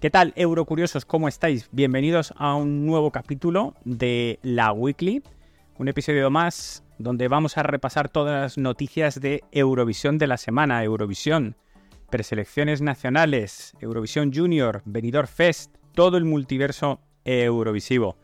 [0.00, 1.04] ¿Qué tal, Eurocuriosos?
[1.04, 1.68] ¿Cómo estáis?
[1.72, 5.24] Bienvenidos a un nuevo capítulo de La Weekly,
[5.76, 10.84] un episodio más donde vamos a repasar todas las noticias de Eurovisión de la semana,
[10.84, 11.56] Eurovisión,
[12.10, 18.16] preselecciones nacionales, Eurovisión Junior, Benidorm Fest, todo el multiverso eurovisivo.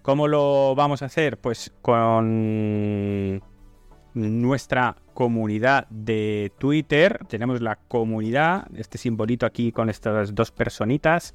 [0.00, 1.36] ¿Cómo lo vamos a hacer?
[1.36, 3.42] Pues con
[4.14, 7.20] nuestra comunidad de Twitter.
[7.28, 11.34] Tenemos la comunidad, este simbolito aquí con estas dos personitas.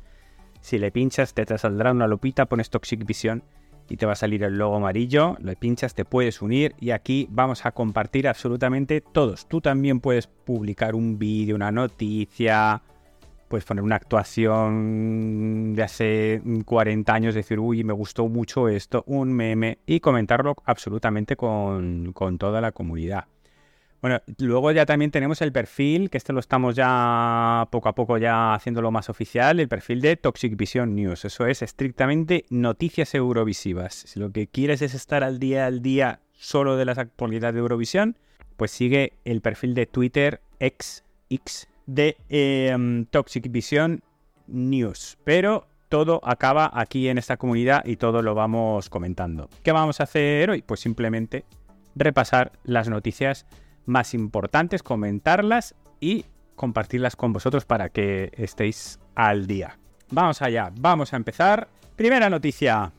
[0.62, 3.44] Si le pinchas te, saldrá una lupita, pones Toxic Vision
[3.90, 5.36] y te va a salir el logo amarillo.
[5.40, 9.48] Lo pinchas, te puedes unir y aquí vamos a compartir absolutamente todos.
[9.48, 12.82] Tú también puedes publicar un vídeo, una noticia,
[13.54, 19.32] puedes poner una actuación de hace 40 años, decir, uy, me gustó mucho esto, un
[19.32, 23.26] meme, y comentarlo absolutamente con, toda la comunidad.
[24.02, 28.18] Bueno, luego ya también tenemos el perfil, que este lo estamos ya poco a poco
[28.18, 31.24] ya haciéndolo más oficial, el perfil de Toxic Vision News.
[31.24, 33.94] Eso es estrictamente noticias eurovisivas.
[33.94, 37.60] Si lo que quieres es estar al día al día solo de las actualidades de
[37.60, 38.18] Eurovisión,
[38.58, 44.02] pues sigue el perfil de Twitter XX de em, Toxic Vision
[44.48, 45.18] News.
[45.24, 49.50] Pero todo acaba aquí en esta comunidad y todo lo vamos comentando.
[49.64, 50.62] ¿Qué vamos a hacer hoy?
[50.62, 51.46] Pues simplemente
[51.96, 53.46] repasar las noticias
[53.86, 59.78] más importantes, comentarlas y compartirlas con vosotros para que estéis al día.
[60.10, 61.68] Vamos allá, vamos a empezar.
[61.96, 62.92] Primera noticia.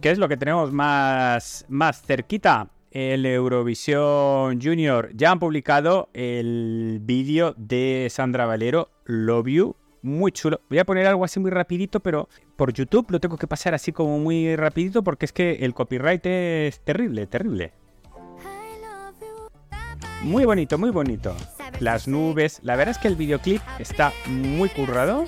[0.00, 2.68] ¿Qué es lo que tenemos más, más cerquita?
[2.94, 10.60] El Eurovisión Junior ya han publicado el vídeo de Sandra Valero, Love You, muy chulo.
[10.70, 13.90] Voy a poner algo así muy rapidito, pero por YouTube lo tengo que pasar así
[13.90, 17.72] como muy rapidito porque es que el copyright es terrible, terrible.
[20.22, 21.36] Muy bonito, muy bonito.
[21.80, 22.60] Las nubes.
[22.62, 25.24] La verdad es que el videoclip está muy currado.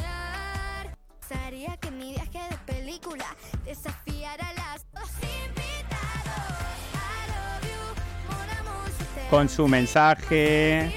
[9.30, 10.90] Con su mensaje.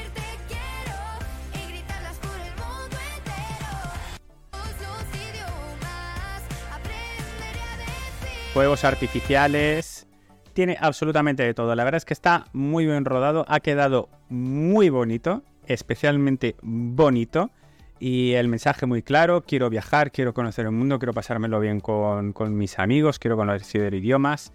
[8.53, 10.07] Juegos artificiales.
[10.53, 11.73] Tiene absolutamente de todo.
[11.75, 13.45] La verdad es que está muy bien rodado.
[13.47, 15.43] Ha quedado muy bonito.
[15.67, 17.51] Especialmente bonito.
[17.99, 19.43] Y el mensaje muy claro.
[19.45, 23.93] Quiero viajar, quiero conocer el mundo, quiero pasármelo bien con, con mis amigos, quiero conocer
[23.93, 24.53] idiomas.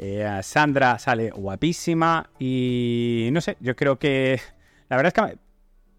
[0.00, 4.40] Eh, Sandra sale guapísima y no sé, yo creo que
[4.88, 5.38] la verdad es que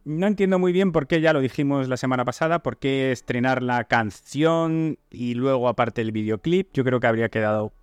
[0.06, 3.62] no entiendo muy bien por qué, ya lo dijimos la semana pasada, por qué estrenar
[3.62, 6.70] la canción y luego aparte el videoclip.
[6.74, 7.74] Yo creo que habría quedado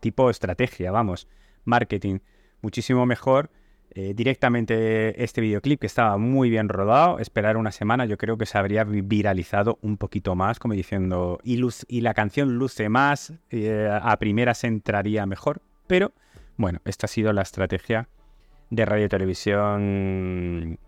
[0.00, 1.28] tipo estrategia, vamos,
[1.64, 2.20] marketing,
[2.62, 3.50] muchísimo mejor
[3.94, 7.18] eh, directamente este videoclip que estaba muy bien rodado.
[7.18, 11.60] Esperar una semana yo creo que se habría viralizado un poquito más, como diciendo, y,
[11.88, 15.60] y la canción luce más, eh, a primera se entraría mejor.
[15.86, 16.12] Pero
[16.56, 18.08] bueno, esta ha sido la estrategia
[18.70, 20.78] de Radio Televisión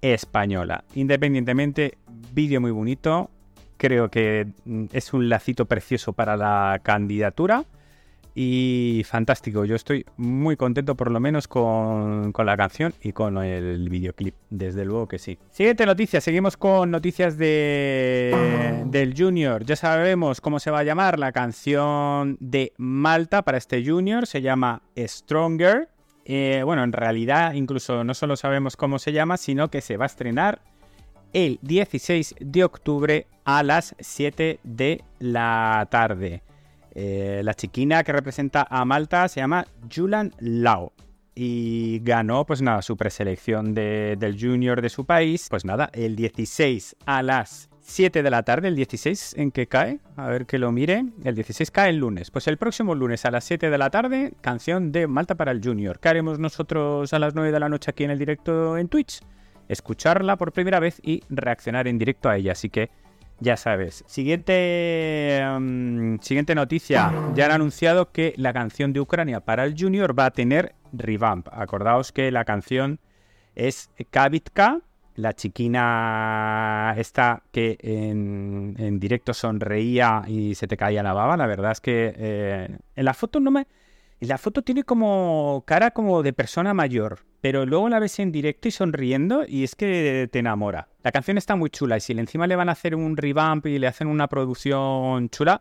[0.00, 0.84] Española.
[0.94, 1.98] Independientemente,
[2.32, 3.30] vídeo muy bonito.
[3.76, 7.64] Creo que mm, es un lacito precioso para la candidatura.
[8.40, 13.88] Y fantástico, yo estoy muy contento por lo menos con, la canción y con el
[13.88, 15.40] videoclip, desde luego que sí.
[15.50, 19.64] Siguiente noticia, seguimos con noticias de, del Junior.
[19.64, 24.40] Ya sabemos cómo se va a llamar la canción de Malta para este Junior, se
[24.40, 25.88] llama Stronger.
[26.24, 30.04] Eh, bueno, en realidad incluso no solo sabemos cómo se llama, sino que se va
[30.04, 30.60] a estrenar
[31.32, 36.42] el 16 de octubre a las 7 de la tarde.
[37.00, 40.90] Eh, la chiquina que representa a Malta se llama Julan Lau
[41.32, 45.46] y ganó, pues nada, su preselección del junior de su país.
[45.48, 50.00] Pues nada, el 16 a las 7 de la tarde, el 16 en que cae,
[50.16, 52.32] a ver que lo mire, el 16 cae el lunes.
[52.32, 55.62] Pues el próximo lunes a las 7 de la tarde, canción de Malta para el
[55.62, 56.00] Junior.
[56.00, 59.20] ¿Qué haremos nosotros a las 9 de la noche aquí en el directo en Twitch?
[59.68, 62.50] Escucharla por primera vez y reaccionar en directo a ella.
[62.50, 62.90] Así que
[63.40, 64.04] ya sabes.
[64.06, 67.12] Siguiente, mm, siguiente noticia.
[67.34, 71.48] Ya han anunciado que la canción de Ucrania para el Junior va a tener revamp.
[71.52, 73.00] Acordaos que la canción
[73.54, 74.80] es Kavitka,
[75.14, 81.36] la chiquina esta que en, directo sonreía y se te caía la baba.
[81.36, 83.66] La verdad es que eh, en la foto no me...
[84.20, 88.68] La foto tiene como cara como de persona mayor pero luego la ves en directo
[88.68, 90.88] y sonriendo y es que te enamora.
[91.02, 93.78] La canción está muy chula y si encima le van a hacer un revamp y
[93.78, 95.60] le hacen una producción chula,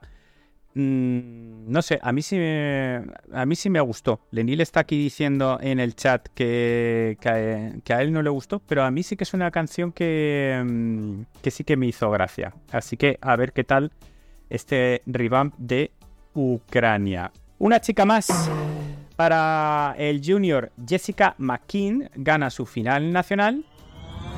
[0.73, 4.21] mm, no sé, a mí sí me, a mí sí me gustó.
[4.31, 8.83] Lenil está aquí diciendo en el chat que, que, a él no le gustó, pero
[8.83, 12.53] a mí sí que es una canción que, mm, que sí que me hizo gracia.
[12.71, 13.91] Así que a ver qué tal
[14.49, 15.91] este revamp de
[16.33, 17.31] Ucrania.
[17.59, 18.51] Una chica más
[19.15, 23.65] para el junior Jessica McKean gana su final nacional.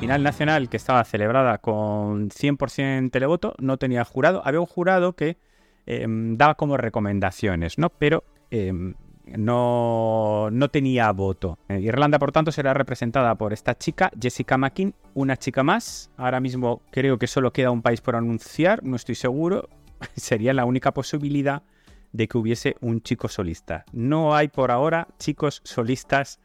[0.00, 4.40] Final nacional que estaba celebrada con 100% televoto, no tenía jurado.
[4.42, 5.36] Había un jurado que
[5.84, 7.90] em, daba como recomendaciones, ¿no?
[7.90, 8.94] Pero em,
[9.26, 11.58] no, no, tenía voto.
[11.68, 16.10] Irlanda, por tanto, será representada por esta chica, Jessica McKean, una chica más.
[16.16, 19.68] Ahora mismo creo que solo queda un país por anunciar, no estoy seguro.
[20.16, 21.62] Sería la única posibilidad
[22.12, 23.84] de que hubiese un chico solista.
[23.92, 26.40] No hay por ahora chicos solistas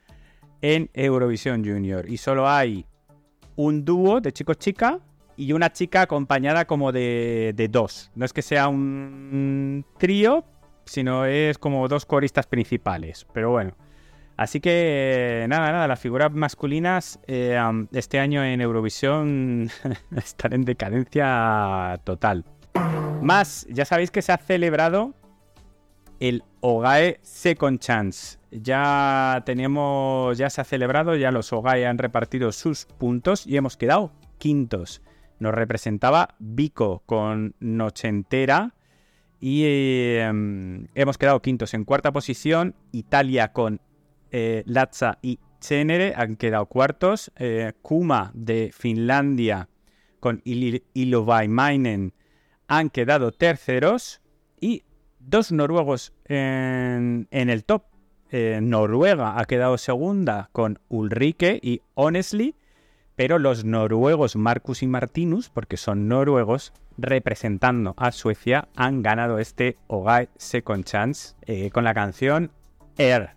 [0.61, 2.85] en Eurovisión Junior y solo hay
[3.55, 4.99] un dúo de chicos-chica
[5.37, 8.11] y una chica acompañada como de, dos.
[8.15, 10.45] No es que sea un trío,
[10.85, 13.25] sino es como dos coristas principales.
[13.33, 13.75] Pero bueno.
[14.37, 17.57] Así que nada, nada, las figuras masculinas eh,
[17.93, 19.69] este año en Eurovisión
[20.15, 22.43] están en decadencia total.
[23.21, 25.13] Más, ya sabéis que se ha celebrado
[26.19, 28.39] el OGAE Second Chance.
[28.51, 33.77] Ya tenemos, ya se ha celebrado, ya los OGAE han repartido sus puntos y hemos
[33.77, 35.01] quedado quintos.
[35.39, 38.73] Nos representaba Vico con Noche Entera
[39.39, 41.73] y em, hemos quedado quintos.
[41.73, 43.81] En cuarta posición, Italia con
[44.31, 47.31] eh, Lazza y Cenere han quedado cuartos.
[47.35, 49.69] Eh, Kuma de Finlandia
[50.19, 52.13] con Ilovaimainen
[52.67, 54.21] han quedado terceros.
[54.59, 54.84] Y
[55.27, 57.83] dos noruegos en, el top.
[58.31, 62.55] Eh, Noruega ha quedado segunda con Ulrike y Honestly,
[63.15, 69.77] pero los noruegos Marcus y Martinus, porque son noruegos, representando a Suecia, han ganado este
[69.87, 72.51] Ogai Second Chance eh, con la canción
[72.97, 73.31] Air.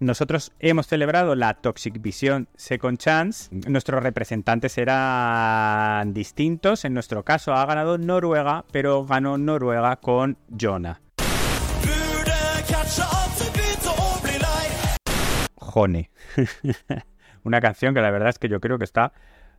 [0.00, 3.48] Nosotros hemos celebrado la Toxic Vision Second Chance.
[3.68, 6.84] Nuestros representantes eran distintos.
[6.84, 11.00] En nuestro caso ha ganado Noruega, pero ganó Noruega con Jonah.
[15.56, 16.10] Jone.
[17.42, 19.12] una canción que la verdad es que yo creo que está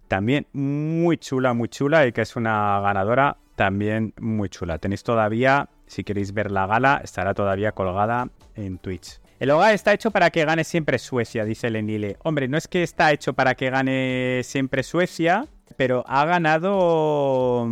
[0.07, 4.77] también muy chula, muy chula y que es una ganadora también muy chula.
[4.77, 9.19] Tenéis todavía, si queréis ver la gala, estará todavía colgada en Twitch.
[9.39, 12.17] El hogar está hecho para que gane siempre Suecia, dice Lenile.
[12.23, 15.47] Hombre, no es que está hecho para que gane siempre Suecia,
[15.77, 17.65] pero ha ganado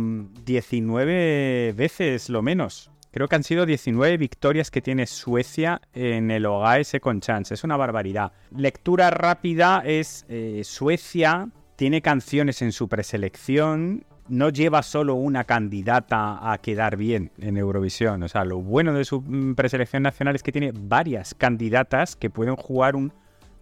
[0.46, 2.90] 19 veces lo menos.
[3.10, 6.46] Creo que han sido 19 victorias que tiene Suecia en el
[6.78, 7.52] ese con Chance.
[7.52, 8.32] Es una barbaridad.
[8.56, 16.52] Lectura rápida es eh, Suecia tiene canciones en su preselección no lleva solo una candidata
[16.52, 18.22] a quedar bien en Eurovisión.
[18.22, 22.30] O sea, lo bueno de su mm, preselección nacional es que tiene varias candidatas que
[22.30, 23.12] pueden jugar un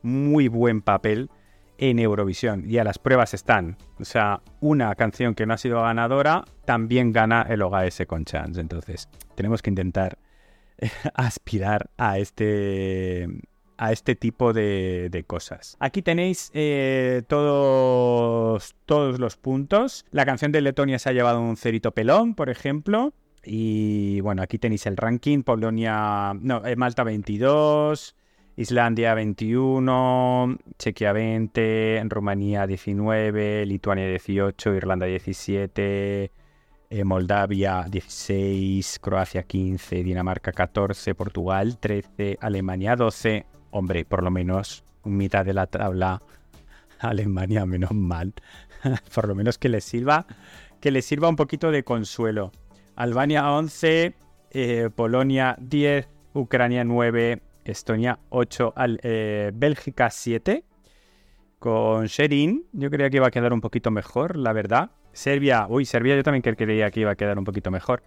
[0.03, 1.31] muy buen papel
[1.79, 2.65] en Eurovisión.
[2.69, 3.77] Y a las pruebas están.
[4.01, 8.61] O sea, una canción que no ha sido ganadora también gana el OGS con Chance.
[8.61, 10.19] Entonces, tenemos que intentar
[11.15, 13.29] aspirar a este
[13.78, 15.76] a este tipo de, cosas.
[15.81, 20.05] Aquí tenéis eh, todos, todos los puntos.
[20.11, 23.12] La canción de Letonia se ha llevado un cerito pelón, por ejemplo.
[23.44, 25.43] Y bueno, aquí tenéis el ranking.
[25.43, 26.32] Polonia,
[26.64, 28.17] eh, Malta 22,
[28.56, 36.33] Islandia 21, Chequia 20, Rumanía 19, Lituania 18, Irlanda 17,
[36.88, 43.45] eh, Moldavia 16, Croacia 15, Dinamarca 14, Portugal 13, Alemania 12,
[43.76, 46.23] hombre, por lo menos mitad de la tabla
[46.99, 48.33] Alemania, menos mal.
[49.14, 50.26] por lo menos que les sirva,
[50.80, 52.52] que les sirva un poquito de consuelo.
[52.97, 54.14] Albania 11,
[54.50, 60.64] eh, Polonia 10, Ucrania 9, Estonia 8, eh, Bélgica 7.
[61.59, 64.90] Con Sherin, yo creía que iba a quedar un poquito mejor, la verdad.
[65.12, 68.02] Serbia, uy, Serbia yo también creía que iba a quedar un poquito mejor.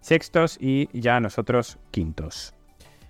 [0.00, 2.54] Sextos y ya nosotros quintos.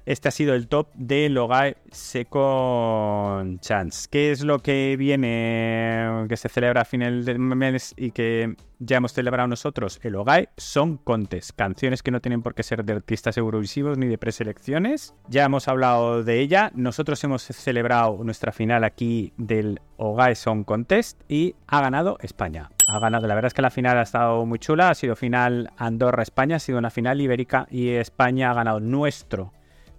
[0.07, 4.07] Este ha sido el top de Logai Second Chance.
[4.11, 8.99] ¿Qué es lo que viene, que se celebra a final de mes y que ya
[8.99, 10.01] hemos celebrado nosotros?
[10.03, 11.53] El Logai Song Contest.
[11.57, 15.15] Canciones que no tienen por qué ser de artistas eurovisivos ni de preselecciones.
[15.29, 16.71] Ya hemos hablado de ella.
[16.75, 22.71] Nosotros hemos celebrado nuestra final aquí del Ogae Song Contest y ha ganado España.
[22.89, 24.91] Ha ganado, la verdad es que la final ha estado muy chula.
[24.91, 29.55] Ha sido final Andorra-España, ha sido una final ibérica y España ha ganado nuestro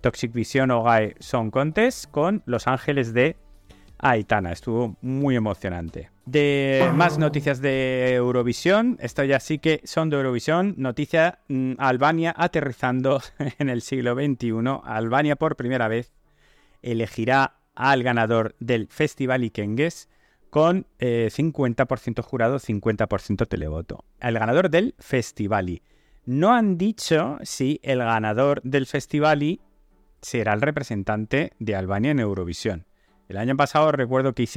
[0.05, 0.85] Toxic Vision o
[1.17, 3.38] Song Contest con Los Ángeles de
[3.97, 4.51] Aitana.
[4.51, 6.12] Estuvo muy emocionante.
[6.27, 10.75] De más noticias de Eurovisión, esto ya sí que son de Eurovisión.
[10.77, 13.19] Noticia mm, Albania aterrizando
[13.57, 14.51] en el siglo XXI.
[14.83, 16.13] Albania por primera vez
[16.83, 20.07] elegirá al ganador del Festival Ikengues
[20.51, 24.05] con 50% eh, jurado, 50% televoto.
[24.19, 25.81] El ganador del Festivali.
[26.25, 29.62] No han dicho si el ganador del Festivali
[30.25, 32.86] será el representante de Albania en Eurovisión.
[33.29, 34.50] El año pasado recuerdo que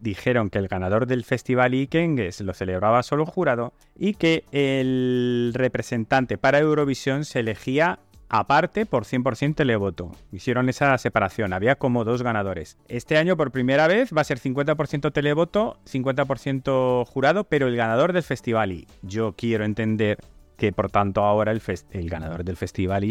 [0.00, 6.38] dijeron que el ganador del Festival Ikengues lo celebraba solo jurado y que el representante
[6.38, 7.98] para Eurovisión se elegía
[8.30, 10.12] aparte por 100% televoto.
[10.32, 12.78] Hicieron esa separación, había como dos ganadores.
[12.88, 18.14] Este año por primera vez va a ser 50% televoto, 50% jurado, pero el ganador
[18.14, 20.18] del festival y yo quiero entender
[20.56, 23.04] que por tanto ahora el, ganador del festival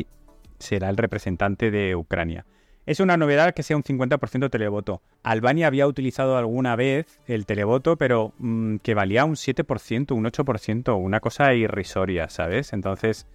[0.60, 2.46] será el representante de Ucrania.
[2.86, 5.02] Es una novedad que sea un 50% televoto.
[5.22, 10.98] Albania había utilizado alguna vez el televoto, pero mm, que valía un 7%, un 8%,
[10.98, 12.72] una cosa irrisoria, ¿sabes?
[12.72, 13.28] Entonces,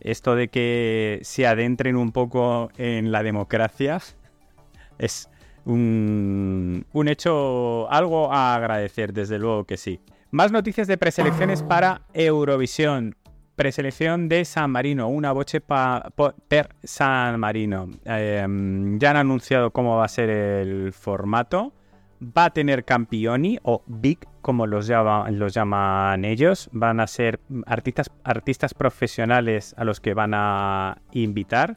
[0.00, 4.00] esto de que se adentren un poco en la democracia
[4.98, 5.28] es
[5.64, 10.00] un, hecho, algo a agradecer, desde luego que sí.
[10.30, 13.16] Más noticias de preselecciones para Eurovisión.
[13.60, 17.90] Preselección de San Marino, una boche per San Marino.
[18.06, 21.74] Em, ya han anunciado cómo va a ser el formato
[22.22, 26.70] va a tener campioni o big, como los, llaman ellos.
[26.72, 31.76] Van a ser artistas, artistas profesionales a los que van a invitar.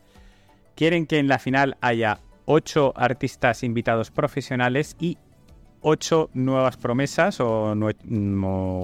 [0.75, 5.17] Quieren que en la final haya ocho artistas invitados profesionales y
[5.81, 7.75] ocho nuevas promesas o,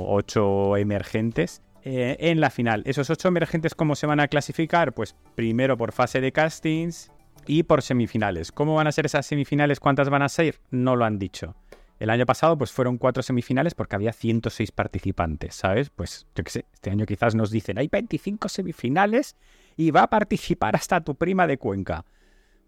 [0.10, 2.84] ocho emergentes eh, en la final.
[2.86, 4.94] Esos ocho emergentes, ¿cómo se van a clasificar?
[4.94, 7.12] Pues primero por fase de castings,
[7.50, 8.52] y por semifinales.
[8.52, 9.80] ¿Cómo van a ser esas semifinales?
[9.80, 10.60] ¿Cuántas van a ser?
[10.70, 11.56] No lo han dicho.
[12.00, 15.90] El año pasado pues fueron cuatro semifinales porque había 106 participantes, ¿sabes?
[15.90, 19.36] Pues yo qué sé, este año quizás nos dicen, hay 25 semifinales
[19.76, 22.06] y va a participar hasta tu prima de Cuenca.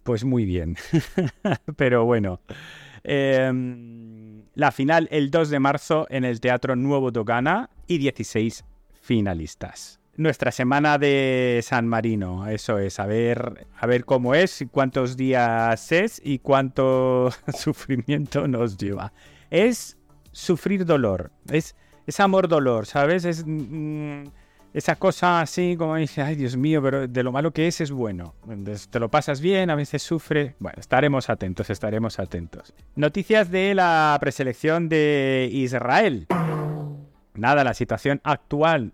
[0.04, 0.76] Pues muy bien.
[1.78, 2.42] Pero bueno.
[3.04, 8.66] Em, la final el 2 de marzo en el Teatro Nuevo Dogana y 16
[9.12, 12.48] finalistas nuestra semana de San Marino.
[12.48, 18.78] Eso es, a ver, a ver cómo es, cuántos días es y cuánto sufrimiento nos
[18.78, 19.12] lleva.
[19.50, 19.98] Es
[20.32, 21.76] sufrir dolor, es,
[22.08, 23.26] es amor-dolor, ¿sabes?
[23.26, 24.24] Es mm,
[24.74, 27.92] esa cosa así como dice, ay Dios mío, pero de lo malo que es es
[27.92, 28.34] bueno.
[28.90, 30.56] te lo pasas bien, a veces sufre.
[30.60, 32.74] Bueno, estaremos atentos, estaremos atentos.
[32.96, 36.28] Noticias de la preselección de Israel.
[37.34, 38.94] Nada, la situación actual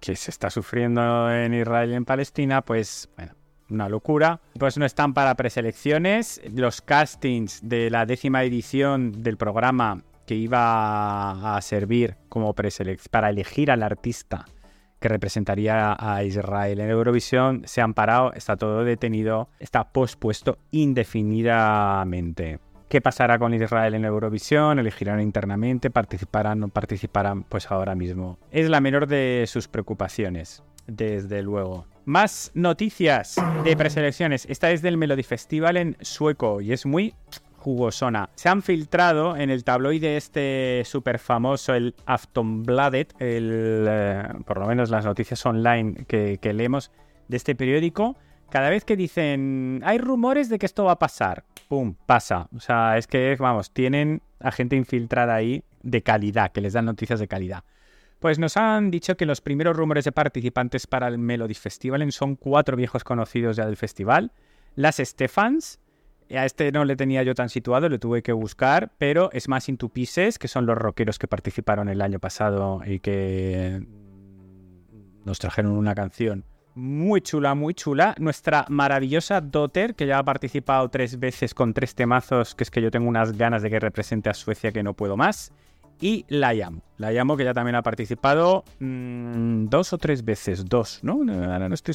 [0.00, 3.32] que se está sufriendo en Israel y en Palestina, pues bueno,
[3.70, 4.40] una locura.
[4.58, 6.40] Pues no están para preselecciones.
[6.52, 13.70] Los castings de la décima edición del programa que iba a servir como para elegir
[13.70, 14.44] al artista
[15.00, 22.58] que representaría a Israel en Eurovisión se han parado, está todo detenido, está pospuesto indefinidamente.
[22.88, 24.78] ¿Qué pasará con Israel en Eurovisión?
[24.78, 25.90] ¿Elegirán internamente?
[25.90, 27.42] ¿Participarán o no participarán?
[27.42, 28.38] Pues ahora mismo.
[28.50, 31.84] Es la menor de sus preocupaciones, desde luego.
[32.06, 34.46] Más noticias de preselecciones.
[34.46, 37.14] Esta es del Melody Festival en sueco y es muy
[37.58, 38.30] jugosona.
[38.36, 44.66] Se han filtrado en el tabloide este súper famoso, el Aftonbladet, el, eh, por lo
[44.66, 46.90] menos las noticias online que, que leemos
[47.28, 48.16] de este periódico.
[48.48, 51.94] Cada vez que dicen, hay rumores de que esto va a pasar, ¡pum!
[52.06, 52.48] pasa.
[52.56, 56.86] O sea, es que, vamos, tienen a gente infiltrada ahí de calidad, que les dan
[56.86, 57.64] noticias de calidad.
[58.18, 62.34] Pues nos han dicho que los primeros rumores de participantes para el Melody Festival son
[62.34, 64.32] cuatro viejos conocidos ya del festival.
[64.74, 65.78] Las Stephans,
[66.30, 69.68] a este no le tenía yo tan situado, le tuve que buscar, pero es más
[69.68, 73.86] Into Pieces, que son los rockeros que participaron el año pasado y que
[75.24, 76.44] nos trajeron una canción
[76.78, 78.14] muy chula, muy chula.
[78.18, 82.80] Nuestra maravillosa Dotter, que ya ha participado tres veces con tres temazos, que es que
[82.80, 85.52] yo tengo unas ganas de que represente a Suecia que no puedo más.
[86.00, 86.82] Y la llamo.
[86.96, 90.64] La llamo que ya también ha participado mm, dos o tres veces.
[90.64, 91.20] Dos, ¿no?
[91.20, 91.94] Ahora no estoy...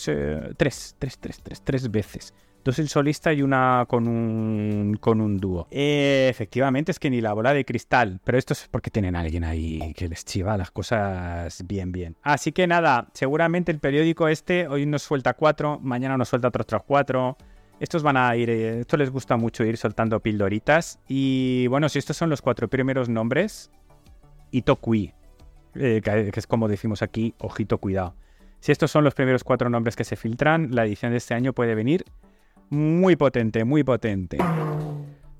[0.57, 2.33] Tres, tres, tres, tres, tres veces.
[2.63, 5.67] Dos en solista y una con un, con un dúo.
[5.69, 8.21] Eh, efectivamente, es que ni la bola de cristal.
[8.23, 12.15] Pero esto es porque tienen a alguien ahí que les chiva las cosas bien, bien.
[12.21, 16.83] Así que nada, seguramente el periódico este hoy nos suelta cuatro, mañana nos suelta otros
[16.87, 17.37] cuatro.
[17.81, 20.99] Estos van a ir, eh, esto les gusta mucho ir soltando pildoritas.
[21.09, 23.71] Y bueno, si estos son los cuatro primeros nombres,
[24.53, 25.13] Itokui,
[25.75, 28.15] eh, que es como decimos aquí, ojito, cuidado.
[28.59, 31.51] Si estos son los primeros cuatro nombres que se filtran, la edición de este año
[31.51, 32.05] puede venir
[32.69, 34.37] muy potente, muy potente.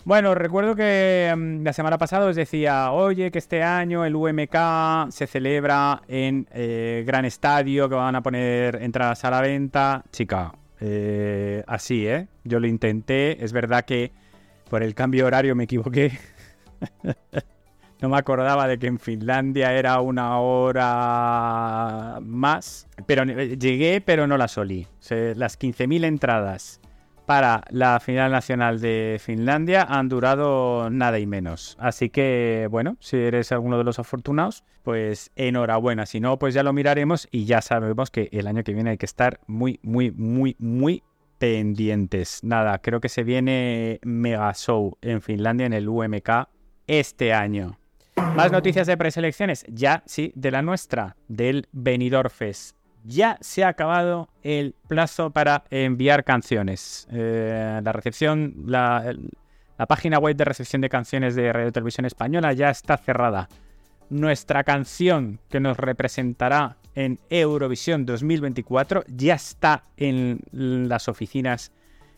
[0.06, 5.10] Bueno, recuerdo que mm, la semana pasada os decía, oye, que este año el UMK
[5.10, 10.04] se celebra en eh, Gran Estadio, que van a poner entradas a la venta.
[10.12, 10.52] Chica,
[10.82, 12.28] eh, así, ¿eh?
[12.44, 14.12] Yo lo intenté, es verdad que
[14.70, 16.12] por el cambio horario me equivoqué.
[18.04, 24.28] no me acordaba de que en Finlandia era una hora más, pero eh, llegué, pero
[24.28, 24.86] no la solí.
[25.10, 26.82] las 15.000 entradas
[27.26, 31.78] para la final nacional de Finlandia han durado nada y menos.
[31.80, 36.06] Así que, bueno, si eres alguno de los afortunados, pues enhorabuena.
[36.06, 38.98] Si no, pues ya lo miraremos y ya sabemos que el año que viene hay
[38.98, 41.04] que estar muy, muy, muy, muy
[41.38, 42.44] pendientes.
[42.44, 46.50] Nada, creo que se viene Mega Show en Finlandia en el UMK
[46.86, 47.78] este año.
[48.36, 53.70] Más noticias de preselecciones, ya sí, de la nuestra, del Benidorm Fest ya se ha
[53.70, 57.08] acabado el plazo para enviar canciones.
[57.12, 59.14] Eh, la recepción, la,
[59.88, 63.50] página web de recepción de canciones de Radio Televisión Española ya está cerrada.
[64.10, 71.72] Nuestra canción que nos representará en Eurovisión 2024 ya está en las oficinas,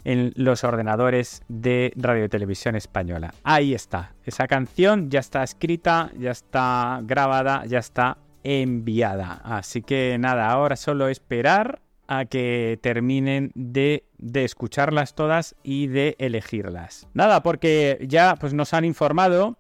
[0.06, 3.34] en los ordenadores de Radio Televisión Española.
[3.44, 4.14] Ahí está.
[4.24, 9.42] Esa canción ya está escrita, ya está grabada, ya está enviada.
[9.44, 17.08] Así que nada, ahora solo esperar a que terminen de, escucharlas todas y de elegirlas.
[17.14, 19.56] Nada, porque ya pues, nos han informado,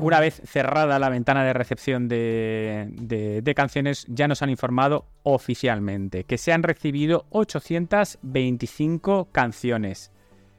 [0.00, 6.38] una vez cerrada la ventana de recepción de, canciones, ya nos han informado oficialmente que
[6.38, 10.12] se han recibido 825 canciones.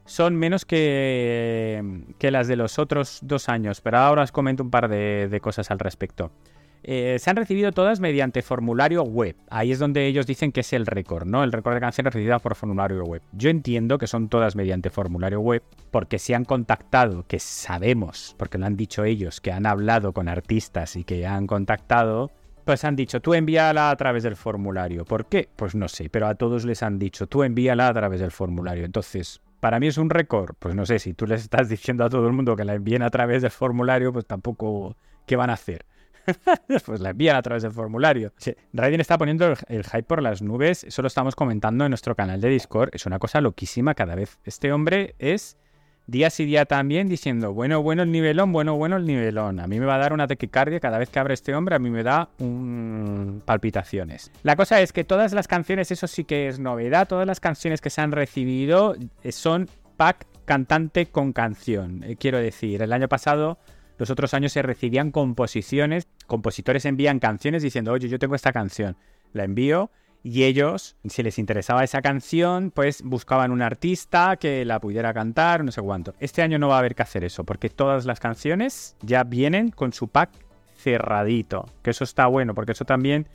[0.05, 4.71] Son menos que, que las de los otros dos años, pero ahora os comento un
[4.71, 6.31] par de cosas al respecto.
[6.83, 9.35] Eh, se han recibido todas mediante formulario web.
[9.49, 11.43] Ahí es donde ellos dicen que es el récord, ¿no?
[11.43, 13.21] El récord de canciones recibidas por formulario web.
[13.33, 15.61] Yo entiendo que son todas mediante formulario web
[15.91, 20.27] porque se han contactado, que sabemos, porque lo han dicho ellos, que han hablado con
[20.27, 22.31] artistas y que han contactado,
[22.65, 25.05] pues han dicho, tú envíala a través del formulario.
[25.05, 25.49] ¿Por qué?
[25.55, 28.85] Pues no sé, pero a todos les han dicho, tú envíala a través del formulario.
[28.85, 30.55] Entonces, para mí es un récord.
[30.57, 33.03] Pues no sé, si tú les estás diciendo a todo el mundo que la envíen
[33.03, 34.95] a través del formulario, pues tampoco,
[35.25, 35.85] ¿qué van a hacer?
[36.85, 38.33] pues la envían a través del formulario.
[38.37, 40.83] Sí, Raiden está poniendo el, hype por las nubes.
[40.83, 42.89] Eso lo estamos comentando en nuestro canal de Discord.
[42.93, 44.39] Es una cosa loquísima cada vez.
[44.43, 45.57] Este hombre es
[46.07, 49.59] día sí día también diciendo, bueno, bueno el nivelón, bueno, bueno el nivelón.
[49.59, 51.79] A mí me va a dar una taquicardia cada vez que abre este hombre, a
[51.79, 52.29] mí me da
[53.45, 54.31] palpitaciones.
[54.43, 57.81] La cosa es que todas las canciones, eso sí que es novedad, todas las canciones
[57.81, 62.03] que se han recibido eh, son pack cantante con canción.
[62.03, 63.57] Eh, quiero decir, el año pasado
[64.01, 68.97] los otros años se recibían composiciones, compositores envían canciones diciendo, oye, yo tengo esta canción,
[69.31, 69.91] la envío
[70.23, 75.63] y ellos, si les interesaba esa canción, pues buscaban un artista que la pudiera cantar,
[75.63, 76.15] no sé cuánto.
[76.19, 79.69] Este año no va a haber que hacer eso, porque todas las canciones ya vienen
[79.69, 80.31] con su pack
[80.77, 83.27] cerradito, que eso está bueno, porque eso también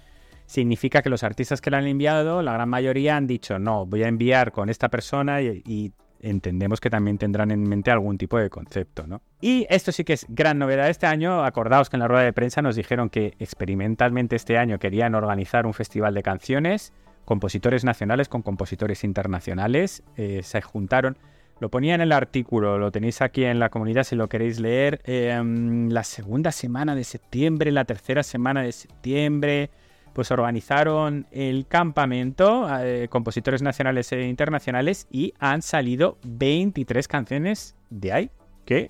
[0.46, 4.02] significa que los artistas que la han enviado, la gran mayoría han dicho, no, voy
[4.02, 8.38] a enviar con esta persona y, y entendemos que también tendrán en mente algún tipo
[8.38, 9.22] de concepto, ¿no?
[9.40, 11.44] Y esto sí que es gran novedad este año.
[11.44, 15.66] Acordaos que en la rueda de prensa nos dijeron que experimentalmente este año querían organizar
[15.66, 16.92] un festival de canciones,
[17.24, 20.02] compositores nacionales con compositores internacionales.
[20.16, 21.16] Eh, se juntaron.
[21.58, 25.00] Lo ponía en el artículo, lo tenéis aquí en la comunidad si lo queréis leer.
[25.04, 29.70] Em, la segunda semana de septiembre, la tercera semana de septiembre
[30.16, 38.12] pues organizaron el campamento, eh, compositores nacionales e internacionales, y han salido 23 canciones de
[38.14, 38.30] ahí.
[38.64, 38.88] Que,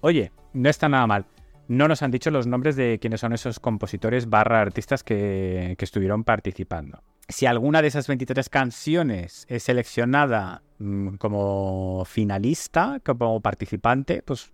[0.00, 1.26] oye, no está nada mal.
[1.68, 5.84] No nos han dicho los nombres de quiénes son esos compositores barra artistas que, que
[5.84, 7.02] estuvieron participando.
[7.28, 14.50] Si alguna de esas 23 canciones es seleccionada mm, como finalista, como participante, pues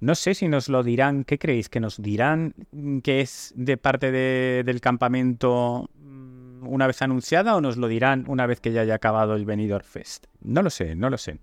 [0.00, 1.68] no sé si nos lo dirán, ¿qué creéis?
[1.68, 2.54] ¿Que nos dirán
[3.02, 8.46] que es de parte del campamento mm, una vez anunciada o nos lo dirán una
[8.46, 10.26] vez que ya haya acabado el Benidorm Fest?
[10.40, 11.38] No lo sé, no lo sé.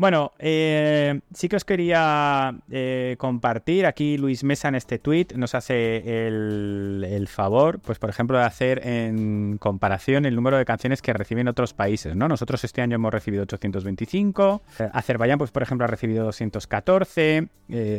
[0.00, 3.84] Bueno, eh, sí que os quería eh, compartir.
[3.84, 8.80] Aquí Luis Mesa en este tweet nos hace el, favor, pues por ejemplo, de hacer
[8.88, 12.16] en comparación el número de canciones que reciben otros países.
[12.16, 12.28] ¿no?
[12.28, 17.48] Nosotros este año hemos recibido 825, eh, Azerbaiyán, pues por ejemplo, ha recibido 214,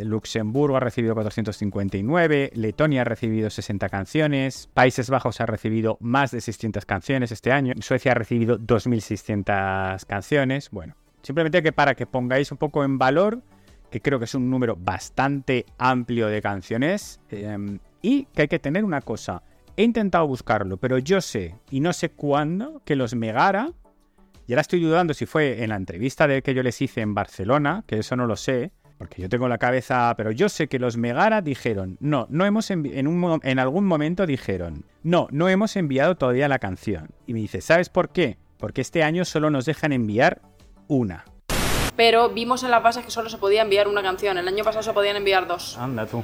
[0.04, 6.42] Luxemburgo ha recibido 459, Letonia ha recibido 60 canciones, Países Bajos ha recibido más de
[6.42, 10.72] 600 canciones este año, Suecia ha recibido 2.600 canciones.
[10.72, 13.42] Bueno, Simplemente que para que pongáis un poco en valor,
[13.90, 18.60] que creo que es un número bastante amplio de canciones, em, y que hay que
[18.60, 19.44] tener una cosa.
[19.78, 23.72] He intentado buscarlo, pero yo sé, y no sé cuándo, que los Megara,
[24.48, 27.14] y ahora estoy dudando si fue en la entrevista de que yo les hice en
[27.14, 30.78] Barcelona, que eso no lo sé, porque yo tengo la cabeza, pero yo sé que
[30.78, 36.16] los Megara dijeron, no, no hemos en, en algún momento dijeron, no, no hemos enviado
[36.16, 37.10] todavía la canción.
[37.26, 38.38] Y me dice, ¿sabes por qué?
[38.58, 40.42] Porque este año solo nos dejan enviar
[40.92, 41.24] una.
[41.96, 44.38] Pero vimos en las bases que solo se podía enviar una canción.
[44.38, 45.78] El año pasado se podían enviar dos.
[45.78, 46.22] Anda tú.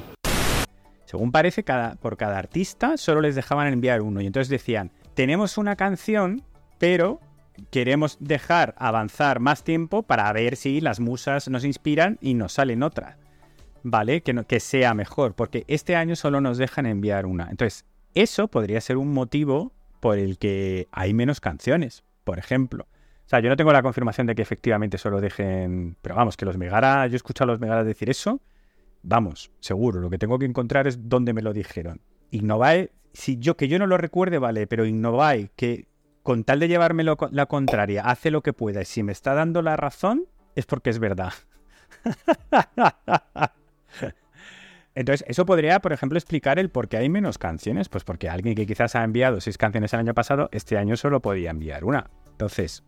[1.06, 4.20] Según parece, cada, por cada artista solo les dejaban enviar uno.
[4.20, 6.42] Y entonces decían, tenemos una canción,
[6.78, 7.18] pero
[7.70, 12.82] queremos dejar avanzar más tiempo para ver si las musas nos inspiran y nos salen
[12.82, 13.16] otras.
[13.82, 14.20] ¿Vale?
[14.22, 17.48] Que, que sea mejor, porque este año solo nos dejan enviar una.
[17.48, 22.86] Entonces, eso podría ser un motivo por el que hay menos canciones, por ejemplo.
[23.28, 25.98] O sea, yo no tengo la confirmación de que efectivamente solo dejen.
[26.00, 28.40] Pero vamos, que los Megara, yo he escuchado a los Megara decir eso.
[29.02, 30.00] Vamos, seguro.
[30.00, 32.00] Lo que tengo que encontrar es dónde me lo dijeron.
[32.30, 35.88] Innovae, si yo que yo no lo recuerde, vale, pero Innovae, que
[36.22, 39.60] con tal de llevarme la contraria, hace lo que pueda y si me está dando
[39.60, 40.24] la razón,
[40.56, 41.34] es porque es verdad.
[44.94, 47.90] Entonces, eso podría, por ejemplo, explicar el por qué hay menos canciones.
[47.90, 51.20] Pues porque alguien que quizás ha enviado seis canciones el año pasado, este año solo
[51.20, 52.08] podía enviar una.
[52.30, 52.84] Entonces,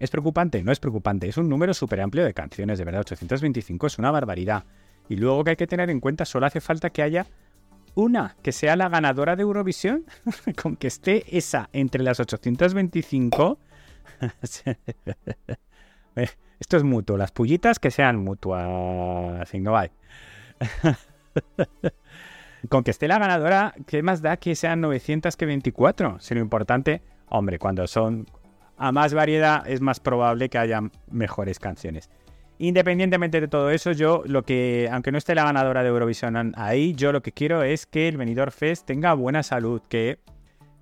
[0.00, 0.64] ¿es preocupante?
[0.64, 1.28] No es preocupante.
[1.28, 3.02] Es un número súper amplio de canciones, de verdad.
[3.02, 4.64] 825 es una barbaridad.
[5.08, 7.26] Y luego que hay que tener en cuenta, solo hace falta que haya
[7.94, 10.06] una que sea la ganadora de Eurovisión,
[10.60, 13.58] con que esté esa entre las 825.
[16.16, 16.28] Eh,
[16.60, 19.90] esto es mutuo, las pullitas que sean mutuas, no hay.
[22.68, 26.20] con que esté la ganadora, ¿qué más da que sean 900 que 24?
[26.20, 28.26] Si lo importante, hombre, cuando son
[28.80, 32.08] a más variedad es más probable que haya mejores canciones.
[32.58, 36.94] Independientemente de todo eso, yo lo que, aunque no esté la ganadora de Eurovisión ahí,
[36.94, 40.18] yo lo que quiero es que el Benidorm Fest tenga buena salud, que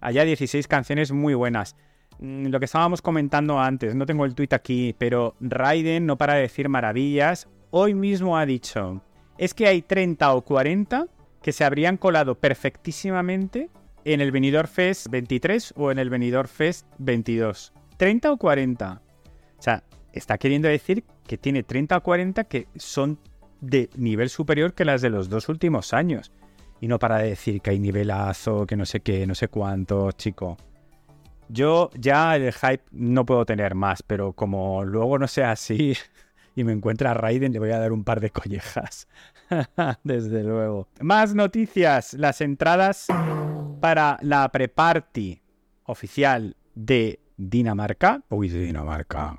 [0.00, 1.74] haya 16 canciones muy buenas.
[2.20, 6.34] Mm, lo que estábamos comentando antes, no tengo el tweet aquí, pero Raiden no para
[6.34, 7.48] de decir maravillas.
[7.70, 9.02] Hoy mismo ha dicho,
[9.38, 11.06] es que hay 30 o 40
[11.42, 13.70] que se habrían colado perfectísimamente
[14.04, 17.72] en el Benidorm Fest 23 o en el Benidorm Fest 22.
[17.98, 19.02] 30 o 40.
[19.58, 23.18] O sea, está queriendo decir que tiene 30 o 40 que son
[23.60, 26.32] de nivel superior que las de los dos últimos años.
[26.80, 30.56] Y no para decir que hay nivelazo, que no sé qué, no sé cuánto, chico.
[31.48, 35.94] Yo ya el hype no puedo tener más, pero como luego no sea así
[36.54, 39.08] y me encuentra Raiden, le voy a dar un par de collejas.
[40.04, 40.88] Desde luego.
[41.00, 42.14] Más noticias.
[42.14, 43.06] Las entradas
[43.80, 45.42] para la pre-party
[45.84, 48.24] oficial de Dinamarca.
[48.28, 49.38] Uy, de Dinamarca.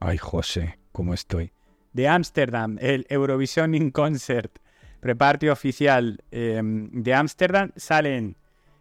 [0.00, 1.52] Ay, José, ¿cómo estoy?
[1.92, 4.58] De Ámsterdam, el Eurovision in Concert,
[5.00, 8.36] prepartio oficial em, de Ámsterdam, salen,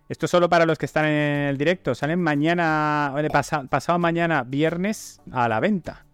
[0.09, 3.13] esto solo para los que están en el directo, salen mañana,
[3.69, 6.05] pasado mañana, viernes, a la venta.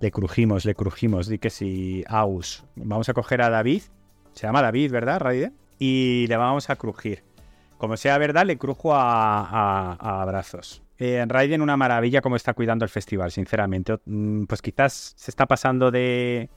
[0.00, 2.64] Le crujimos, le crujimos, di que si aus.
[2.74, 3.82] Vamos a coger a David,
[4.32, 5.52] se llama David, ¿verdad, Raide?
[5.78, 7.22] Y le vamos a crujir.
[7.78, 9.40] Como sea verdad, le crujo a,
[9.94, 10.84] a abrazos.
[10.98, 13.98] Eh, Raiden una maravilla como está cuidando el festival, sinceramente.
[14.04, 16.48] Mm, pues quizás se está pasando de,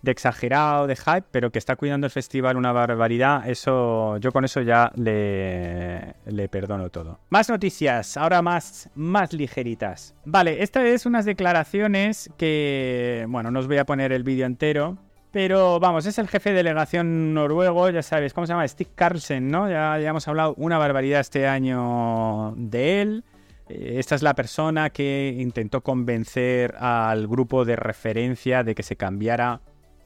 [0.00, 4.44] de, exagerado, de hype, pero que está cuidando el festival una barbaridad, eso yo con
[4.44, 7.20] eso ya le, le perdono todo.
[7.28, 10.14] Más noticias, ahora más, más ligeritas.
[10.24, 14.96] Vale, esta es unas declaraciones que, bueno, no os voy a poner el vídeo entero,
[15.32, 18.68] pero vamos, es el jefe de delegación noruego, ya sabes, ¿cómo se llama?
[18.68, 19.68] Stig Carlsen, ¿no?
[19.68, 23.24] Ya, hemos hablado una barbaridad este año de él.
[23.70, 28.96] Eh, esta es la persona que intentó convencer al grupo de referencia de que se
[28.96, 29.62] cambiara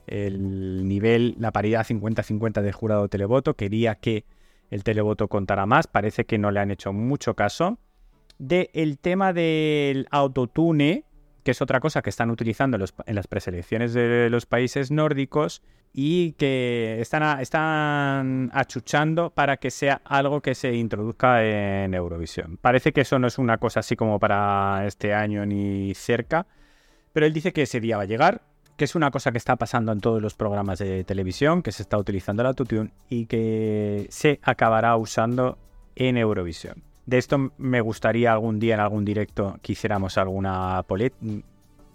[0.07, 3.55] el nivel, la paridad 50-50 del jurado televoto.
[3.55, 4.23] Quería que
[4.71, 5.87] el televoto contara más.
[5.87, 7.77] Parece que no le han hecho mucho caso.
[8.39, 11.03] De el tema del autotune,
[11.47, 15.61] que es otra cosa que están utilizando en las preselecciones de los países nórdicos
[15.93, 22.57] y que están, están achuchando para que sea algo que se introduzca en Eurovisión.
[22.57, 26.47] Parece que eso no es una cosa así como para este año ni cerca,
[27.13, 28.41] pero él dice que ese día va a llegar,
[28.75, 31.81] que es una cosa que está pasando en todos los programas de televisión, que se
[31.81, 35.57] está utilizando el autotune y que se acabará usando
[35.95, 36.86] en Eurovisión.
[37.07, 40.85] De esto me gustaría algún día en algún directo que hiciéramos alguna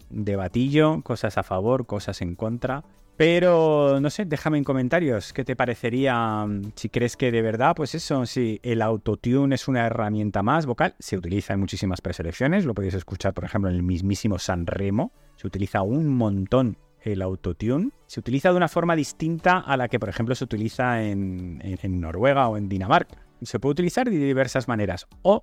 [0.08, 2.82] debatillo, cosas a favor, cosas en contra.
[3.18, 5.34] Pero no sé, déjame en comentarios.
[5.34, 9.68] Qué te parecería mm, si crees que de verdad, pues eso, si el autotune es
[9.68, 13.76] una herramienta más vocal, se utiliza en muchísimas preselecciones, lo podéis escuchar por ejemplo en
[13.76, 18.96] el mismísimo San Remo, se utiliza un montón el autotune, se utiliza de una forma
[18.96, 23.18] distinta a la que por ejemplo se utiliza en, en Noruega o en Dinamarca.
[23.42, 25.42] Se puede utilizar de diversas maneras o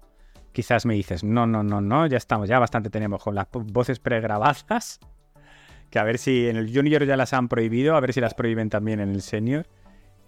[0.52, 4.00] quizás me dices, no, no, no, no, ya estamos, ya bastante tenemos con las voces
[4.00, 4.66] pregrabadas
[5.90, 8.34] Que a ver si en el junior ya las han prohibido, a ver si las
[8.34, 9.68] prohíben también en el senior.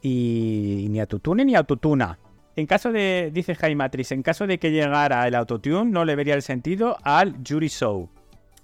[0.01, 2.17] Y, ni autotune ni autotuna.
[2.55, 6.33] En caso de, dice Jaimatrix, en caso de que llegara el autotune, no le vería
[6.33, 8.09] el sentido al Jury Show.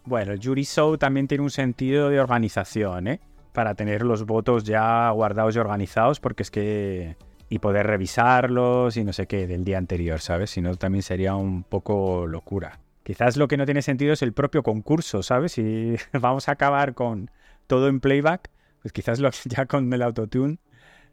[0.05, 3.19] Bueno, el Jury Show también tiene un sentido de organización, ¿eh?
[3.53, 7.17] Para tener los votos ya guardados y organizados, porque es que.
[7.49, 10.51] Y poder revisarlos y no sé qué del día anterior, ¿sabes?
[10.51, 12.79] Si no, también sería un poco locura.
[13.03, 15.53] Quizás lo que no tiene sentido es el propio concurso, ¿sabes?
[15.53, 17.31] Si vamos a acabar con
[17.67, 18.49] todo en playback,
[18.81, 20.59] pues quizás lo, ya con el autotune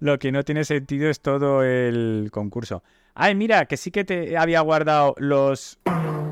[0.01, 2.83] lo que no tiene sentido es todo el concurso.
[3.15, 5.79] Ay, mira, que sí que te había guardado los,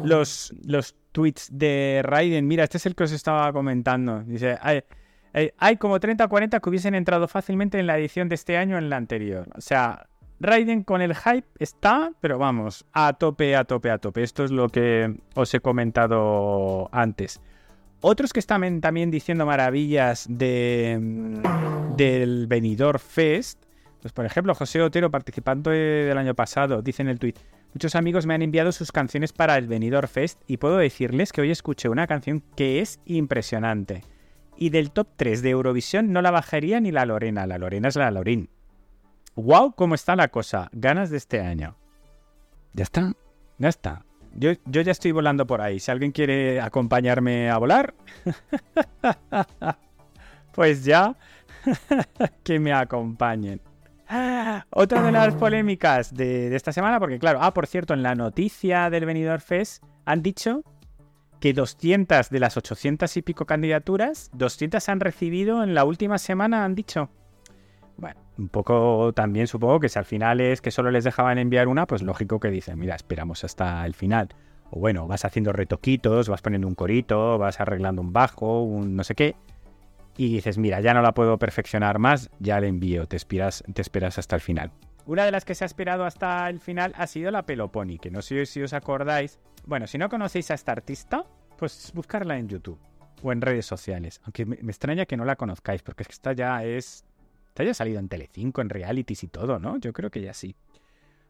[0.04, 2.46] los, los tweets de Raiden.
[2.46, 4.22] Mira, este es el que os estaba comentando.
[4.24, 4.58] Dice,
[5.32, 8.56] hay, hay como 30 o 40 que hubiesen entrado fácilmente en la edición de este
[8.56, 9.48] año en la anterior.
[9.56, 10.06] O sea,
[10.42, 14.24] Raiden con el hype está, pero vamos, a tope, a tope, a tope.
[14.24, 17.40] Esto es lo que os he comentado antes.
[18.00, 21.42] Otros que están también diciendo maravillas mm,
[21.96, 23.62] del Benidorm Fest,
[24.00, 27.34] pues por ejemplo, José Otero, participante del año pasado, dice en el tweet:
[27.72, 31.42] Muchos amigos me han enviado sus canciones para el Benidorm Fest y puedo decirles que
[31.42, 34.02] hoy escuché una canción que es impresionante.
[34.62, 37.96] Y del top 3 de Eurovisión no la bajaría ni la Lorena, la Lorena es
[37.96, 38.48] la Lorín.
[39.34, 39.74] ¡Wow!
[39.74, 40.68] ¿Cómo está la cosa?
[40.70, 41.74] Ganas de este año.
[42.72, 43.12] Ya está,
[43.58, 44.04] ya está.
[44.36, 45.80] Yo, ya estoy volando por ahí.
[45.80, 47.92] Si alguien quiere acompañarme a volar,
[50.54, 51.16] pues ya
[52.44, 53.60] que me acompañen.
[54.70, 58.90] Otra de las polémicas de, esta semana, porque claro, ah, por cierto, en la noticia
[58.90, 60.62] del Benidorm Fest han dicho
[61.42, 66.64] que 200 de las 800 y pico candidaturas, 200 han recibido en la última semana,
[66.64, 67.10] han dicho.
[67.96, 71.66] Bueno, un poco también supongo que si al final es que solo les dejaban enviar
[71.66, 74.28] una, pues lógico que dicen, mira, esperamos hasta el final.
[74.70, 79.02] O bueno, vas haciendo retoquitos, vas poniendo un corito, vas arreglando un bajo, un no
[79.02, 79.34] sé qué.
[80.16, 83.82] Y dices, mira, ya no la puedo perfeccionar más, ya la envío, te esperas, te
[83.82, 84.70] esperas hasta el final.
[85.06, 88.10] Una de las que se ha esperado hasta el final ha sido la Peloponi, que
[88.10, 89.40] no sé si os acordáis.
[89.66, 91.24] Bueno, si no conocéis a esta artista,
[91.58, 92.78] pues buscarla en YouTube
[93.22, 94.20] o en redes sociales.
[94.24, 97.04] Aunque me, extraña que no la conozcáis, porque es que esta ya es
[97.54, 99.76] te haya salido en Telecinco, en realities y todo, ¿no?
[99.78, 100.56] Yo creo que ya sí.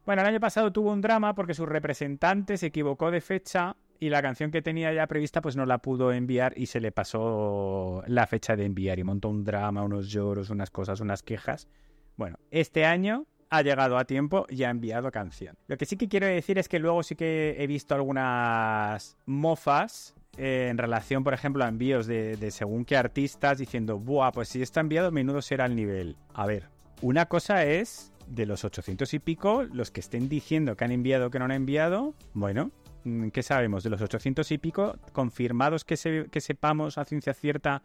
[0.04, 4.08] Bueno, el año pasado tuvo un drama porque su representante se equivocó de fecha y
[4.08, 8.02] la canción que tenía ya prevista pues no la pudo enviar y se le pasó
[8.06, 11.68] la fecha de enviar y montó un drama, unos lloros, unas cosas, unas quejas.
[12.16, 15.56] Bueno, este año ha llegado a tiempo y ha enviado canción.
[15.66, 20.14] Lo que sí que quiero decir es que luego sí que he visto algunas mofas
[20.38, 24.62] eh, en relación, por ejemplo, a envíos de, según qué artistas diciendo, buah, pues si
[24.62, 26.16] está enviado, menudo será el nivel.
[26.32, 26.70] A ver,
[27.02, 31.30] una cosa es de los 800 y pico, los que estén diciendo que han enviado
[31.30, 32.70] que no han enviado, bueno,
[33.04, 33.84] mm, ¿qué sabemos?
[33.84, 37.82] De los 800 y pico, confirmados que, que sepamos a ciencia cierta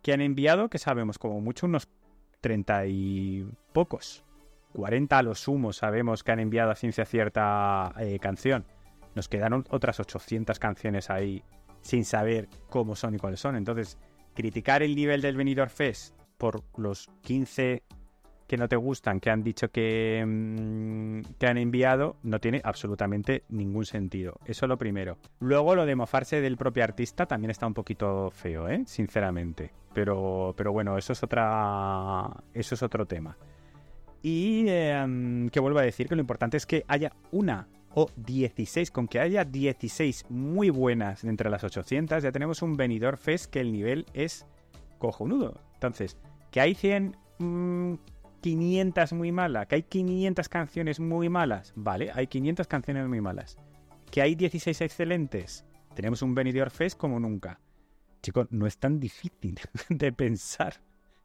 [0.00, 1.88] que han enviado, que sabemos como mucho unos
[2.40, 4.22] 30 y pocos.
[4.72, 8.64] 40 a lo sumo sabemos que han enviado a ciencia cierta eh, canción.
[9.14, 11.42] Nos quedaron otras 800 canciones ahí
[11.80, 13.56] sin saber cómo son y cuáles son.
[13.56, 13.98] Entonces,
[14.34, 17.82] criticar el nivel del Benidorm Fest por los 15
[18.48, 23.44] que no te gustan, que han dicho que, mm, que han enviado, no tiene absolutamente
[23.50, 24.40] ningún sentido.
[24.46, 25.18] Eso es lo primero.
[25.40, 28.82] Luego lo de mofarse del propio artista también está un poquito feo, ¿eh?
[28.86, 29.70] sinceramente.
[29.92, 32.30] Pero, pero bueno, eso es otra.
[32.54, 33.36] Eso es otro tema.
[34.22, 38.90] Y em, que vuelvo a decir que lo importante es que haya una o 16.
[38.90, 43.60] Con que haya 16 muy buenas entre las 800, ya tenemos un venidor Fest que
[43.60, 44.46] el nivel es
[44.98, 45.60] cojonudo.
[45.74, 46.16] Entonces,
[46.50, 47.16] que hay 100,
[48.40, 53.20] 500 mm, muy malas, que hay 500 canciones muy malas, vale, hay 500 canciones muy
[53.20, 53.56] malas.
[54.10, 57.60] Que hay 16 excelentes, tenemos un venidor Fest como nunca.
[58.22, 60.74] Chicos, no es tan difícil de pensar.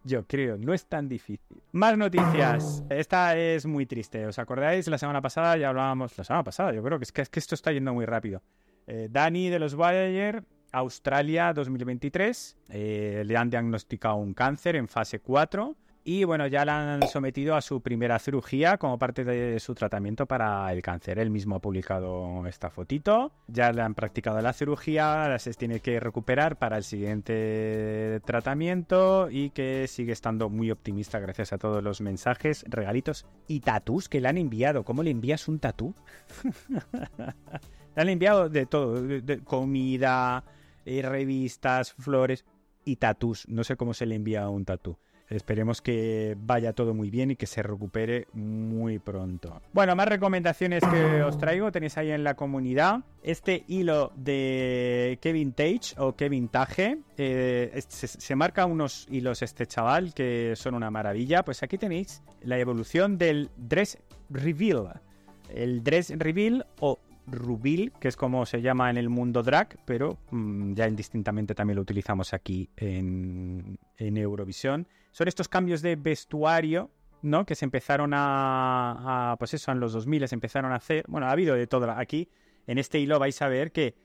[0.06, 1.62] Yo creo, no es tan difícil.
[1.72, 2.84] Más noticias.
[2.90, 4.26] Esta es muy triste.
[4.26, 4.88] ¿Os acordáis?
[4.88, 6.18] La semana pasada ya hablábamos.
[6.18, 8.42] La semana pasada, yo creo que es que, es que esto está yendo muy rápido.
[8.86, 12.58] Eh, Dani de los Voyager, Australia 2023.
[12.70, 15.76] Eh, le han diagnosticado un cáncer en fase 4.
[16.06, 20.26] Y bueno, ya la han sometido a su primera cirugía como parte de su tratamiento
[20.26, 21.18] para el cáncer.
[21.18, 23.32] Él mismo ha publicado esta fotito.
[23.48, 29.30] Ya le han practicado la cirugía, ahora se tiene que recuperar para el siguiente tratamiento
[29.32, 34.20] y que sigue estando muy optimista gracias a todos los mensajes, regalitos y tatús que
[34.20, 34.84] le han enviado.
[34.84, 35.96] ¿Cómo le envías un tatú?
[37.96, 39.02] le han enviado de todo,
[39.46, 40.44] comida,
[40.86, 42.44] eh, revistas, flores
[42.84, 43.48] y tatús.
[43.48, 44.98] No sé cómo se le envía un tatú.
[45.30, 49.62] Esperemos que vaya todo muy bien y que se recupere muy pronto.
[49.72, 53.00] Bueno, más recomendaciones que os traigo tenéis ahí en la comunidad.
[53.24, 57.00] Este hilo de Kevin Tage o Kevin Tage.
[57.18, 61.44] Eh, se, se marca unos hilos este chaval que son una maravilla.
[61.44, 63.98] Pues aquí tenéis la evolución del Dress
[64.30, 65.02] Reveal.
[65.50, 70.18] El Dress Reveal o Rubil, que es como se llama en el mundo drag, pero
[70.32, 74.88] mmm, ya indistintamente también lo utilizamos aquí en, Eurovisión.
[75.12, 77.46] Son estos cambios de vestuario, ¿no?
[77.46, 81.06] Que se empezaron a, a, pues eso, en los 2000 se empezaron a hacer.
[81.08, 82.30] Bueno, ha habido de todo aquí.
[82.68, 83.96] En este hilo vais a ver que,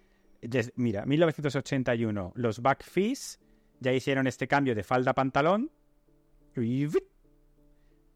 [0.76, 3.40] mira, 1981, los Backfees
[3.81, 5.70] ya hicieron este cambio de falda-pantalón.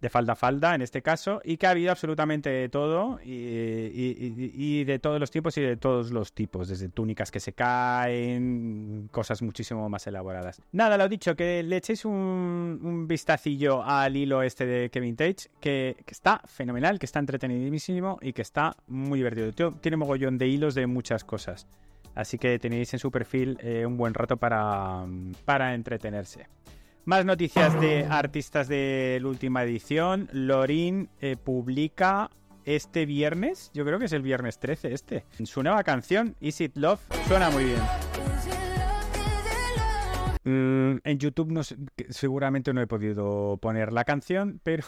[0.03, 3.31] De falda a falda, en este caso, y que ha habido absolutamente de todo, y,
[3.31, 9.09] y, de todos los tipos y de todos los tipos, desde túnicas que se caen,
[9.13, 10.61] cosas muchísimo más elaboradas.
[10.73, 15.49] Nada, lo dicho, que le echéis un, un vistacillo al hilo este de Kevin Tage,
[15.61, 19.71] que, que, está fenomenal, que está entretenidísimo y que está muy divertido.
[19.81, 21.69] Tiene mogollón de hilos de muchas cosas.
[22.17, 25.05] Así que tenéis en su perfil eh, un buen rato para,
[25.45, 26.49] para entretenerse.
[27.05, 30.29] Más noticias de artistas de la última edición.
[30.33, 32.31] Lorin eh, publica
[32.65, 36.77] este viernes, yo creo que es el viernes 13 este, su nueva canción, Is It
[36.77, 37.81] Love, suena muy bien.
[40.45, 41.63] Mm, en YouTube no,
[42.09, 44.85] seguramente no he podido poner la canción, pero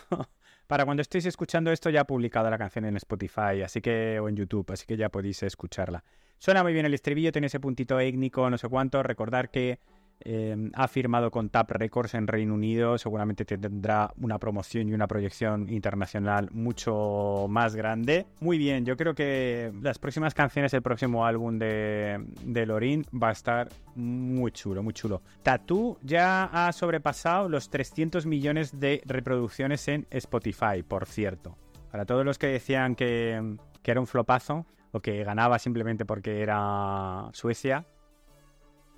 [0.68, 4.29] para cuando estéis escuchando esto ya ha publicado la canción en Spotify, así que o
[4.29, 6.05] en YouTube, así que ya podéis escucharla.
[6.38, 9.03] Suena muy bien el estribillo, tiene ese puntito étnico, no sé cuánto.
[9.03, 9.81] Recordar que
[10.25, 15.07] eh, ha firmado con Tap Records en Reino Unido, seguramente tendrá una promoción y una
[15.07, 18.27] proyección internacional mucho más grande.
[18.41, 23.29] Muy bien, yo creo que las próximas canciones, el próximo álbum de, de Lorin va
[23.29, 25.23] a estar muy chulo, muy chulo.
[25.43, 31.57] Tattoo ya ha sobrepasado los 300 millones de reproducciones en Spotify, por cierto.
[31.91, 36.41] Para todos los que decían que, que era un flopazo o que ganaba simplemente porque
[36.41, 37.87] era Suecia,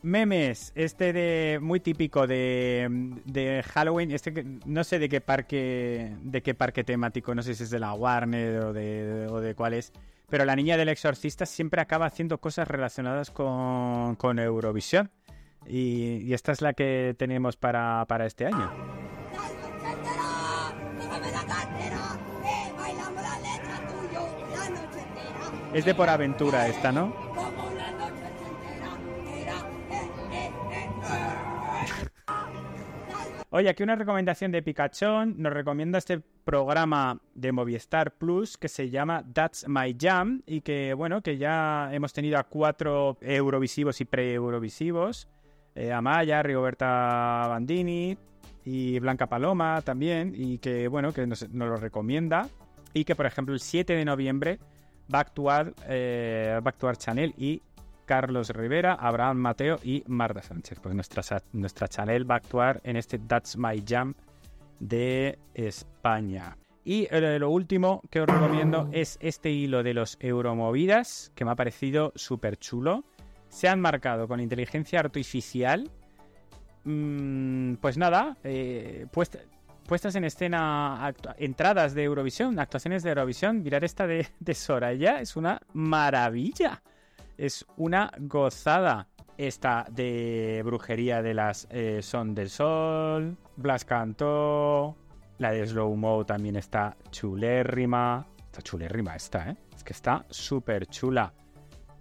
[0.07, 2.87] Memes, este de muy típico de,
[3.25, 7.65] de Halloween, este no sé de qué parque de qué parque temático, no sé si
[7.65, 9.93] es de la Warner o de, o de cuál es,
[10.29, 15.11] pero la niña del exorcista siempre acaba haciendo cosas relacionadas con, con Eurovisión
[15.67, 18.71] y, y, esta es la que tenemos para, para este año.
[25.75, 27.36] Es de por aventura esta, ¿no?
[33.57, 35.37] Oye, aquí una recomendación de Picachón.
[35.39, 40.93] Nos recomienda este programa de Movistar Plus que se llama That's My Jam y que,
[40.93, 45.27] bueno, que ya hemos tenido a cuatro eurovisivos y pre-eurovisivos.
[45.75, 48.19] Eh, Amaya, Rigoberta Bandini
[48.67, 50.35] y Blanca Paloma también.
[50.37, 52.51] Y que, bueno, que nos, lo recomienda.
[52.93, 54.59] Y que, por ejemplo, el 7 de noviembre
[55.11, 57.63] va a actuar, eh, va a actuar Chanel y
[58.07, 60.79] Carlos Rivera, Abraham Mateo y Marta Sánchez.
[60.81, 64.15] Pues nuestra, nuestra Chanel va a actuar en este That's My Jam
[64.81, 66.57] de España.
[66.85, 71.51] Y eh, lo último que os recomiendo es este hilo de los Euromovidas, que me
[71.51, 73.05] ha parecido súper chulo.
[73.49, 75.91] Se han marcado con inteligencia artificial.
[76.85, 79.35] Mmm, pues nada, eh, puest,
[79.89, 83.65] puestas en escena, entradas de Eurovisión, actuaciones de Eurovisión.
[83.65, 86.83] Mirar esta de, de Soraya es una maravilla
[87.37, 89.09] es una gozada.
[89.39, 94.97] Esta de brujería de las eh, Son del Sol, Blas cantó,
[95.39, 98.27] la de Slow Mo también está chulérrima.
[98.47, 99.57] Está chulérrima esta, ¿eh?
[99.75, 101.35] Es que está súper chula.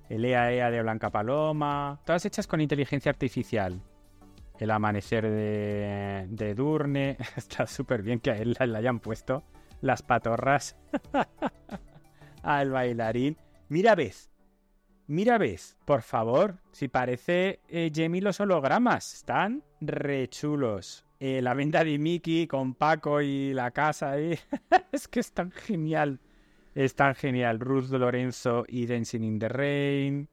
[0.08, 3.82] El EAEA de Blanca Paloma, todas hechas con inteligencia artificial.
[4.58, 9.44] El amanecer de, de Durne, está súper bien que a él le hayan puesto
[9.82, 10.78] las patorras
[12.44, 13.38] al bailarín.
[13.68, 14.30] Mira, ves,
[15.08, 21.06] Mira, ves, por favor, si parece eh, Jamie los hologramas, están re chulos.
[21.20, 24.38] Eh, la venta de Mickey con Paco y la casa ahí,
[24.92, 26.20] es que es tan genial.
[26.74, 27.60] Es tan genial.
[27.60, 30.28] Ruth Lorenzo y Dancing in the Rain,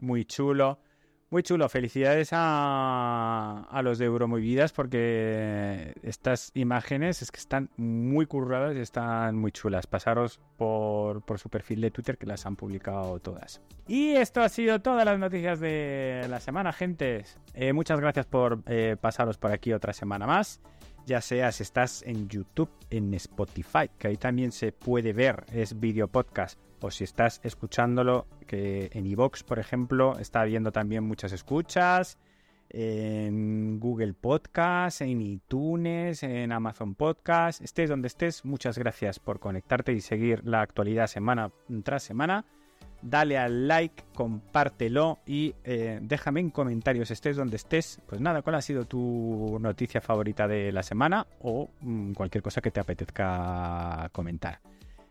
[0.00, 0.80] muy chulo.
[1.30, 8.24] Muy chulo, felicidades a, a los de Euromovidas porque estas imágenes es que están muy
[8.24, 9.86] curradas y están muy chulas.
[9.86, 13.60] Pasaros por, por su perfil de Twitter que las han publicado todas.
[13.86, 17.38] Y esto ha sido todas las noticias de la semana, gentes.
[17.52, 20.62] Eh, muchas gracias por eh, pasaros por aquí otra semana más.
[21.08, 25.80] Ya sea si estás en YouTube, en Spotify, que ahí también se puede ver, es
[25.80, 31.32] video podcast o si estás escuchándolo, que en iVox, por ejemplo, está habiendo también muchas
[31.32, 32.18] escuchas.
[32.68, 39.94] en Google Podcast, en iTunes, en Amazon Podcast, estés donde estés, muchas gracias por conectarte
[39.94, 41.50] y seguir la actualidad semana
[41.84, 42.44] tras semana.
[43.00, 48.56] Dale al like, compártelo y eh, déjame en comentarios, estés donde estés, pues nada, cuál
[48.56, 54.08] ha sido tu noticia favorita de la semana o mm, cualquier cosa que te apetezca
[54.12, 54.60] comentar.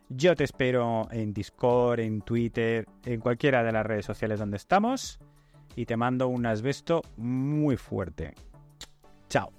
[0.10, 5.20] Yo te espero en Discord, en Twitter, en cualquiera de las redes sociales donde estamos
[5.76, 8.34] y te mando un asbesto muy fuerte.
[9.30, 9.52] Chao.